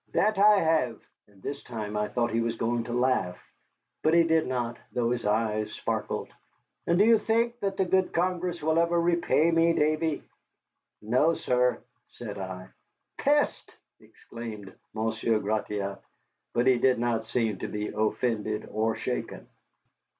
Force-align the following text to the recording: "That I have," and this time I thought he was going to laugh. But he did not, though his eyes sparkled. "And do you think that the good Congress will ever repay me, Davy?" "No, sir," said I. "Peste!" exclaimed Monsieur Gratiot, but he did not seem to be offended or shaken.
"That 0.13 0.39
I 0.39 0.57
have," 0.61 0.99
and 1.27 1.43
this 1.43 1.61
time 1.61 1.95
I 1.95 2.07
thought 2.07 2.31
he 2.31 2.41
was 2.41 2.55
going 2.57 2.85
to 2.85 2.91
laugh. 2.91 3.37
But 4.01 4.15
he 4.15 4.23
did 4.23 4.47
not, 4.47 4.79
though 4.91 5.11
his 5.11 5.27
eyes 5.27 5.73
sparkled. 5.73 6.29
"And 6.87 6.97
do 6.97 7.05
you 7.05 7.19
think 7.19 7.59
that 7.59 7.77
the 7.77 7.85
good 7.85 8.11
Congress 8.11 8.63
will 8.63 8.79
ever 8.79 8.99
repay 8.99 9.51
me, 9.51 9.73
Davy?" 9.73 10.23
"No, 11.03 11.35
sir," 11.35 11.83
said 12.13 12.39
I. 12.39 12.69
"Peste!" 13.19 13.77
exclaimed 13.99 14.73
Monsieur 14.95 15.37
Gratiot, 15.37 16.01
but 16.51 16.65
he 16.65 16.79
did 16.79 16.97
not 16.97 17.25
seem 17.27 17.59
to 17.59 17.67
be 17.67 17.89
offended 17.89 18.67
or 18.71 18.95
shaken. 18.95 19.47